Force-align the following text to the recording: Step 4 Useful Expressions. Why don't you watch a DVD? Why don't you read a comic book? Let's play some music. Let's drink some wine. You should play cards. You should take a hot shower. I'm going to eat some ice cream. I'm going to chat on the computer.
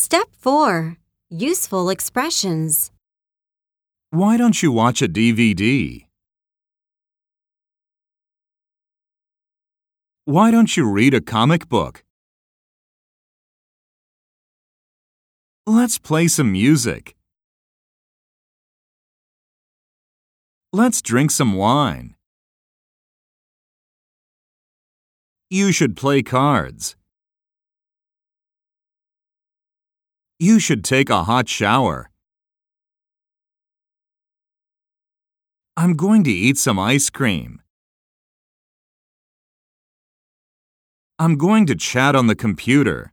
Step 0.00 0.28
4 0.38 0.96
Useful 1.28 1.90
Expressions. 1.90 2.92
Why 4.10 4.36
don't 4.36 4.62
you 4.62 4.70
watch 4.70 5.02
a 5.02 5.08
DVD? 5.08 6.06
Why 10.24 10.52
don't 10.52 10.76
you 10.76 10.88
read 10.88 11.14
a 11.14 11.20
comic 11.20 11.68
book? 11.68 12.04
Let's 15.66 15.98
play 15.98 16.28
some 16.28 16.52
music. 16.52 17.16
Let's 20.72 21.02
drink 21.02 21.32
some 21.32 21.54
wine. 21.54 22.14
You 25.50 25.72
should 25.72 25.96
play 25.96 26.22
cards. 26.22 26.94
You 30.40 30.60
should 30.60 30.84
take 30.84 31.10
a 31.10 31.24
hot 31.24 31.48
shower. 31.48 32.10
I'm 35.76 35.94
going 35.94 36.22
to 36.24 36.30
eat 36.30 36.58
some 36.58 36.78
ice 36.78 37.10
cream. 37.10 37.60
I'm 41.18 41.36
going 41.36 41.66
to 41.66 41.74
chat 41.74 42.14
on 42.14 42.28
the 42.28 42.36
computer. 42.36 43.12